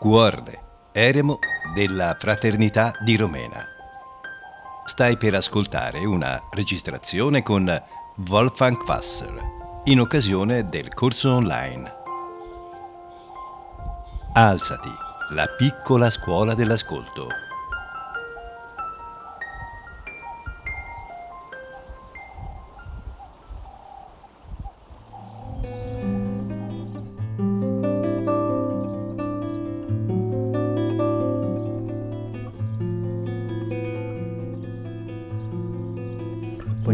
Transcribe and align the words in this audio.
Cuorde, 0.00 0.58
eremo 0.92 1.40
della 1.74 2.16
Fraternità 2.18 2.92
di 3.04 3.16
Romena. 3.16 3.62
Stai 4.86 5.18
per 5.18 5.34
ascoltare 5.34 6.06
una 6.06 6.40
registrazione 6.52 7.42
con 7.42 7.70
Wolfgang 8.26 8.80
Wasser 8.86 9.34
in 9.84 10.00
occasione 10.00 10.70
del 10.70 10.94
corso 10.94 11.34
online. 11.34 11.94
Alzati, 14.32 14.88
la 15.32 15.46
piccola 15.48 16.08
scuola 16.08 16.54
dell'ascolto. 16.54 17.28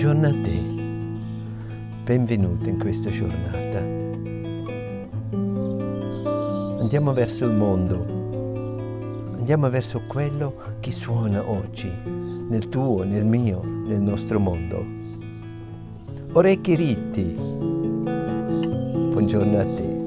Buongiorno 0.00 0.28
a 0.28 0.42
te, 0.42 0.58
benvenuto 2.04 2.70
in 2.70 2.78
questa 2.78 3.10
giornata. 3.10 3.80
Andiamo 6.80 7.12
verso 7.12 7.44
il 7.44 7.52
mondo, 7.52 7.96
andiamo 9.36 9.68
verso 9.68 10.00
quello 10.06 10.78
che 10.80 10.90
suona 10.90 11.46
oggi, 11.46 11.86
nel 11.86 12.70
tuo, 12.70 13.02
nel 13.02 13.26
mio, 13.26 13.62
nel 13.62 14.00
nostro 14.00 14.40
mondo. 14.40 14.82
Orecchi 16.32 16.74
ritti, 16.76 17.34
buongiorno 19.10 19.58
a 19.58 19.64
te. 19.64 19.98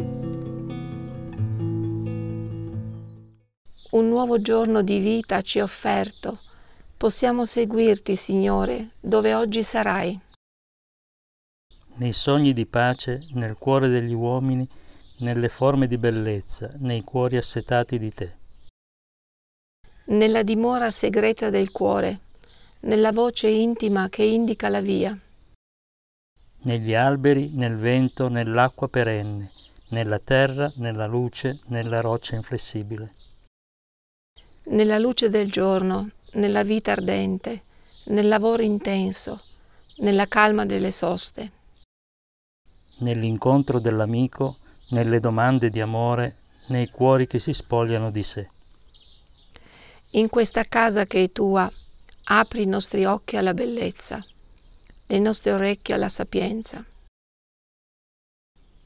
Un 3.92 4.08
nuovo 4.08 4.42
giorno 4.42 4.82
di 4.82 4.98
vita 4.98 5.44
ci 5.44 5.60
è 5.60 5.62
offerto 5.64 6.40
Possiamo 7.04 7.44
seguirti, 7.44 8.16
Signore, 8.16 8.92
dove 9.02 9.34
oggi 9.34 9.62
sarai. 9.62 10.18
Nei 11.96 12.14
sogni 12.14 12.54
di 12.54 12.66
pace, 12.66 13.28
nel 13.32 13.58
cuore 13.58 13.90
degli 13.90 14.14
uomini, 14.14 14.66
nelle 15.18 15.50
forme 15.50 15.88
di 15.88 15.98
bellezza, 15.98 16.72
nei 16.78 17.02
cuori 17.02 17.36
assetati 17.36 18.00
di 18.00 18.10
te. 18.10 18.38
Nella 20.06 20.44
dimora 20.44 20.92
segreta 20.92 21.50
del 21.50 21.72
cuore, 21.72 22.20
nella 22.84 23.12
voce 23.12 23.50
intima 23.50 24.08
che 24.08 24.24
indica 24.24 24.70
la 24.70 24.80
via. 24.80 25.20
Negli 26.62 26.94
alberi, 26.94 27.50
nel 27.50 27.76
vento, 27.76 28.30
nell'acqua 28.30 28.88
perenne, 28.88 29.52
nella 29.90 30.20
terra, 30.20 30.72
nella 30.78 31.08
luce, 31.08 31.60
nella 31.66 32.00
roccia 32.00 32.38
inflessibile. 32.38 33.14
Nella 34.68 34.98
luce 35.00 35.30
del 35.30 35.52
giorno, 35.52 36.10
nella 36.34 36.64
vita 36.64 36.92
ardente, 36.92 37.64
nel 38.06 38.28
lavoro 38.28 38.64
intenso, 38.64 39.42
nella 39.98 40.28
calma 40.28 40.66
delle 40.66 40.92
soste. 40.92 41.52
Nell'incontro 42.98 43.80
dell'amico, 43.80 44.58
nelle 44.90 45.20
domande 45.20 45.70
di 45.70 45.82
amore, 45.82 46.38
nei 46.68 46.90
cuori 46.90 47.28
che 47.28 47.40
si 47.40 47.54
spogliano 47.54 48.12
di 48.12 48.24
sé. 48.24 48.50
In 50.12 50.30
questa 50.30 50.64
casa 50.64 51.06
che 51.06 51.24
è 51.24 51.32
tua, 51.32 51.72
apri 52.26 52.62
i 52.64 52.68
nostri 52.68 53.06
occhi 53.06 53.36
alla 53.36 53.54
bellezza, 53.54 54.24
le 55.08 55.20
nostre 55.20 55.52
orecchie 55.52 55.96
alla 55.96 56.10
sapienza. 56.10 56.84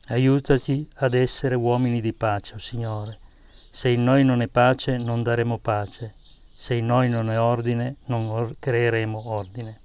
Aiutaci 0.10 0.88
ad 0.96 1.14
essere 1.14 1.56
uomini 1.56 2.00
di 2.00 2.14
pace, 2.14 2.54
o 2.54 2.56
oh 2.56 2.60
Signore. 2.60 3.18
Se 3.70 3.90
in 3.90 4.04
noi 4.04 4.24
non 4.24 4.42
è 4.42 4.48
pace, 4.48 4.98
non 4.98 5.22
daremo 5.22 5.58
pace 5.58 6.16
se 6.60 6.74
in 6.74 6.88
noi 6.88 7.08
non 7.08 7.30
è 7.30 7.40
ordine, 7.40 7.98
non 8.06 8.52
creeremo 8.60 9.30
ordine. 9.30 9.80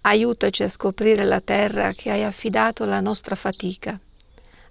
Aiutaci 0.00 0.62
a 0.62 0.68
scoprire 0.68 1.24
la 1.24 1.42
terra 1.42 1.92
che 1.92 2.10
hai 2.10 2.24
affidato 2.24 2.84
alla 2.84 3.00
nostra 3.00 3.34
fatica. 3.34 4.00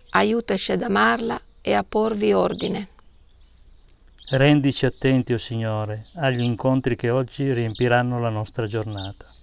Aiutaci 0.09 0.71
ad 0.71 0.81
amarla 0.81 1.39
e 1.61 1.73
a 1.73 1.83
porvi 1.83 2.33
ordine. 2.33 2.87
Rendici 4.31 4.87
attenti, 4.87 5.33
o 5.33 5.35
oh 5.35 5.37
Signore, 5.37 6.07
agli 6.15 6.41
incontri 6.41 6.95
che 6.95 7.11
oggi 7.11 7.53
riempiranno 7.53 8.19
la 8.19 8.29
nostra 8.29 8.65
giornata. 8.65 9.34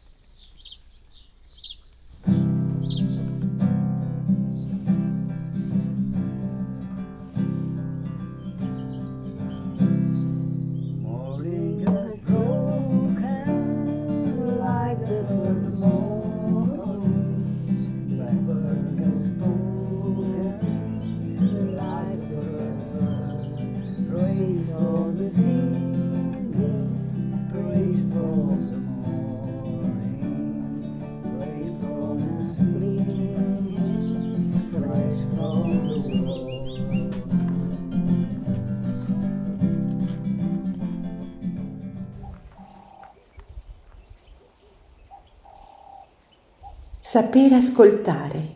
Sapere 47.13 47.57
ascoltare. 47.57 48.55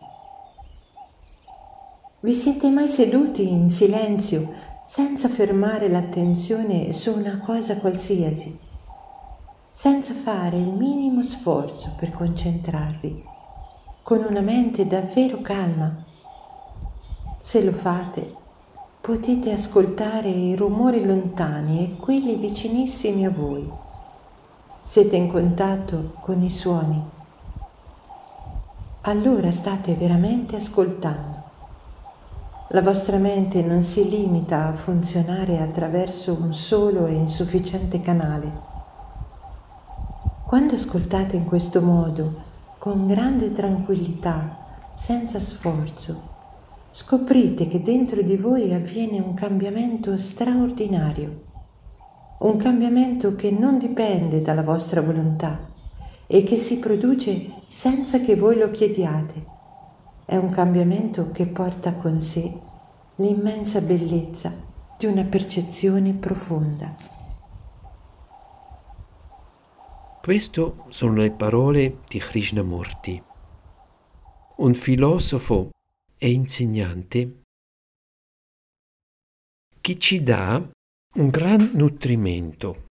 Vi 2.21 2.33
siete 2.33 2.71
mai 2.71 2.87
seduti 2.87 3.51
in 3.51 3.69
silenzio 3.69 4.51
senza 4.83 5.29
fermare 5.29 5.87
l'attenzione 5.89 6.91
su 6.91 7.15
una 7.15 7.39
cosa 7.39 7.77
qualsiasi, 7.77 8.57
senza 9.71 10.15
fare 10.15 10.57
il 10.57 10.73
minimo 10.73 11.21
sforzo 11.21 11.93
per 11.99 12.11
concentrarvi, 12.11 13.23
con 14.01 14.25
una 14.27 14.41
mente 14.41 14.87
davvero 14.87 15.39
calma? 15.41 16.03
Se 17.39 17.63
lo 17.63 17.73
fate, 17.73 18.33
potete 18.99 19.51
ascoltare 19.51 20.29
i 20.29 20.55
rumori 20.55 21.05
lontani 21.05 21.83
e 21.83 21.95
quelli 21.95 22.33
vicinissimi 22.37 23.23
a 23.23 23.29
voi. 23.29 23.71
Siete 24.81 25.15
in 25.15 25.27
contatto 25.27 26.15
con 26.21 26.41
i 26.41 26.49
suoni 26.49 27.16
allora 29.09 29.51
state 29.51 29.93
veramente 29.93 30.57
ascoltando. 30.57 31.45
La 32.71 32.81
vostra 32.81 33.17
mente 33.17 33.61
non 33.61 33.81
si 33.81 34.09
limita 34.09 34.67
a 34.67 34.73
funzionare 34.73 35.59
attraverso 35.59 36.37
un 36.37 36.53
solo 36.53 37.05
e 37.05 37.13
insufficiente 37.13 38.01
canale. 38.01 38.51
Quando 40.45 40.75
ascoltate 40.75 41.37
in 41.37 41.45
questo 41.45 41.81
modo, 41.81 42.43
con 42.77 43.07
grande 43.07 43.53
tranquillità, 43.53 44.91
senza 44.93 45.39
sforzo, 45.39 46.35
scoprite 46.91 47.67
che 47.67 47.81
dentro 47.81 48.21
di 48.21 48.35
voi 48.35 48.73
avviene 48.73 49.19
un 49.19 49.33
cambiamento 49.33 50.17
straordinario, 50.17 51.43
un 52.39 52.57
cambiamento 52.57 53.35
che 53.35 53.51
non 53.51 53.77
dipende 53.77 54.41
dalla 54.41 54.63
vostra 54.63 55.01
volontà 55.01 55.75
e 56.27 56.43
che 56.43 56.57
si 56.57 56.79
produce 56.79 57.63
senza 57.67 58.19
che 58.19 58.35
voi 58.35 58.57
lo 58.57 58.69
chiediate. 58.69 59.55
È 60.25 60.35
un 60.35 60.49
cambiamento 60.49 61.31
che 61.31 61.47
porta 61.47 61.93
con 61.93 62.21
sé 62.21 62.53
l'immensa 63.15 63.81
bellezza 63.81 64.53
di 64.97 65.05
una 65.05 65.23
percezione 65.23 66.13
profonda. 66.13 66.95
Queste 70.21 70.73
sono 70.89 71.13
le 71.13 71.31
parole 71.31 71.99
di 72.05 72.19
Krishnamurti, 72.19 73.23
un 74.57 74.73
filosofo 74.73 75.69
e 76.17 76.31
insegnante 76.31 77.43
che 79.79 79.97
ci 79.97 80.21
dà 80.21 80.61
un 81.15 81.29
gran 81.29 81.71
nutrimento 81.75 82.87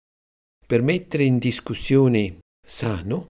per 0.67 0.83
mettere 0.83 1.25
in 1.25 1.39
discussione 1.39 2.42
sano 2.65 3.27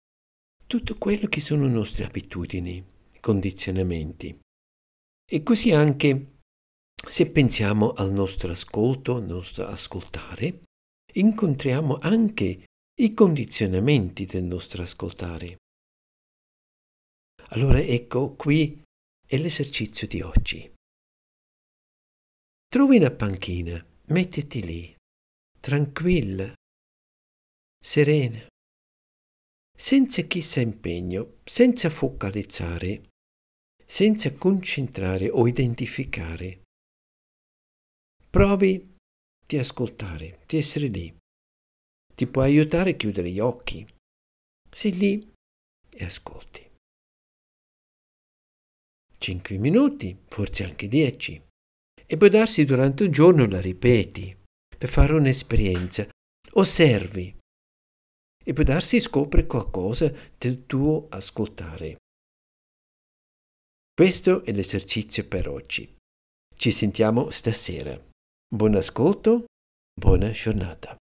tutto 0.67 0.97
quello 0.97 1.27
che 1.29 1.41
sono 1.41 1.67
nostre 1.67 2.05
abitudini, 2.05 2.85
condizionamenti. 3.21 4.39
E 5.25 5.43
così 5.43 5.73
anche 5.73 6.39
se 6.95 7.31
pensiamo 7.31 7.93
al 7.93 8.13
nostro 8.13 8.53
ascolto, 8.53 9.17
al 9.17 9.25
nostro 9.25 9.67
ascoltare, 9.67 10.63
incontriamo 11.15 11.99
anche 11.99 12.65
i 13.01 13.15
condizionamenti 13.15 14.27
del 14.27 14.45
nostro 14.45 14.83
ascoltare. 14.83 15.57
Allora 17.51 17.81
ecco 17.81 18.35
qui 18.35 18.83
è 19.27 19.37
l'esercizio 19.37 20.07
di 20.07 20.21
oggi. 20.23 20.73
Trovi 22.67 22.97
una 22.97 23.11
panchina, 23.11 23.85
mettiti 24.07 24.63
lì, 24.63 24.97
tranquilla, 25.61 26.53
serena, 27.79 28.47
senza 29.83 30.23
chissà 30.23 30.61
impegno, 30.61 31.41
senza 31.43 31.91
focalizzare, 31.91 33.09
senza 33.85 34.33
concentrare 34.33 35.29
o 35.29 35.49
identificare. 35.49 36.63
Provi 38.31 38.95
di 39.45 39.59
ascoltare, 39.59 40.45
di 40.47 40.57
essere 40.57 40.87
lì. 40.87 41.13
Ti 42.15 42.27
può 42.29 42.43
aiutare 42.43 42.91
a 42.91 42.95
chiudere 42.95 43.29
gli 43.33 43.41
occhi. 43.41 43.85
Sei 44.71 44.95
lì 44.95 45.33
e 45.91 46.05
ascolti. 46.05 46.65
Cinque 49.19 49.59
minuti, 49.59 50.17
forse 50.29 50.63
anche 50.63 50.87
dieci. 50.87 51.43
E 52.07 52.17
può 52.17 52.29
darsi 52.29 52.65
durante 52.65 53.03
il 53.03 53.11
giorno 53.11 53.47
la 53.49 53.61
ripeti 53.61 54.33
per 54.79 54.89
fare 54.89 55.15
un'esperienza. 55.15 56.09
Osservi. 56.53 57.41
E 58.45 58.53
può 58.53 58.65
darsi 58.65 59.01
scopri 59.01 59.47
qualcosa 59.47 60.13
del 60.37 60.67
tuo 60.67 61.07
ascoltare. 61.11 61.97
Questo 63.95 64.45
è 64.45 64.53
l'esercizio 64.53 65.27
per 65.29 65.49
oggi. 65.49 65.97
Ci 66.57 66.71
sentiamo 66.71 67.31
stasera. 67.31 67.99
Buon 68.49 68.75
ascolto, 68.75 69.45
buona 69.95 70.31
giornata. 70.31 70.97